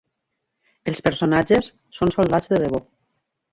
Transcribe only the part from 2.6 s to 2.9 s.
debò.